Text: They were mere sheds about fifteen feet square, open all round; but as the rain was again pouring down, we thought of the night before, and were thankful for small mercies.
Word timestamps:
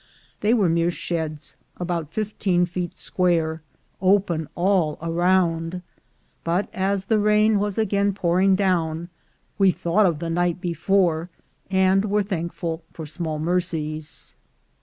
They 0.39 0.55
were 0.55 0.67
mere 0.67 0.89
sheds 0.89 1.57
about 1.77 2.11
fifteen 2.11 2.65
feet 2.65 2.97
square, 2.97 3.61
open 4.01 4.47
all 4.55 4.95
round; 4.99 5.83
but 6.43 6.73
as 6.73 7.03
the 7.05 7.19
rain 7.19 7.59
was 7.59 7.77
again 7.77 8.11
pouring 8.13 8.55
down, 8.55 9.09
we 9.59 9.69
thought 9.69 10.07
of 10.07 10.17
the 10.17 10.31
night 10.31 10.59
before, 10.59 11.29
and 11.69 12.05
were 12.05 12.23
thankful 12.23 12.81
for 12.91 13.05
small 13.05 13.37
mercies. 13.37 14.33